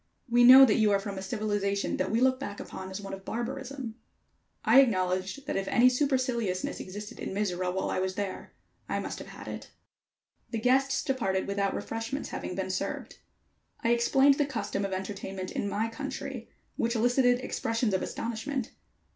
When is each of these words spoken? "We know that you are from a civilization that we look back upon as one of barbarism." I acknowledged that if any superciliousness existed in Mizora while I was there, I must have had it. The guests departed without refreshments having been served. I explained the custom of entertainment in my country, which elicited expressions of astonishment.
"We 0.27 0.43
know 0.43 0.65
that 0.65 0.79
you 0.79 0.91
are 0.93 0.99
from 0.99 1.19
a 1.19 1.21
civilization 1.21 1.97
that 1.97 2.09
we 2.09 2.21
look 2.21 2.39
back 2.39 2.59
upon 2.59 2.89
as 2.89 2.99
one 2.99 3.13
of 3.13 3.23
barbarism." 3.23 3.93
I 4.65 4.81
acknowledged 4.81 5.45
that 5.45 5.55
if 5.57 5.67
any 5.67 5.89
superciliousness 5.89 6.79
existed 6.79 7.19
in 7.19 7.35
Mizora 7.35 7.71
while 7.71 7.91
I 7.91 7.99
was 7.99 8.15
there, 8.15 8.55
I 8.89 8.97
must 8.99 9.19
have 9.19 9.27
had 9.27 9.47
it. 9.47 9.69
The 10.49 10.57
guests 10.57 11.03
departed 11.03 11.45
without 11.45 11.75
refreshments 11.75 12.29
having 12.29 12.55
been 12.55 12.71
served. 12.71 13.19
I 13.83 13.89
explained 13.91 14.39
the 14.39 14.45
custom 14.47 14.83
of 14.85 14.91
entertainment 14.91 15.51
in 15.51 15.69
my 15.69 15.87
country, 15.87 16.49
which 16.77 16.95
elicited 16.95 17.37
expressions 17.37 17.93
of 17.93 18.01
astonishment. 18.01 18.71